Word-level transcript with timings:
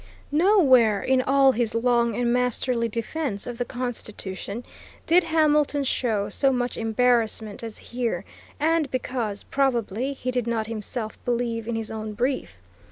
Nowhere 0.31 0.99
in 1.03 1.21
all 1.21 1.51
his 1.51 1.75
long 1.75 2.15
and 2.15 2.33
masterly 2.33 2.89
defence 2.89 3.45
of 3.45 3.59
the 3.59 3.65
Constitution 3.65 4.63
did 5.05 5.23
Hamilton 5.25 5.83
show 5.83 6.27
so 6.27 6.51
much 6.51 6.75
embarrassment 6.75 7.61
as 7.61 7.77
here, 7.77 8.25
and 8.59 8.89
because, 8.89 9.43
probably, 9.43 10.13
he 10.13 10.31
did 10.31 10.47
not 10.47 10.65
himself 10.65 11.23
believe 11.23 11.67
in 11.67 11.75
his 11.75 11.91
own 11.91 12.13
brief. 12.13 12.53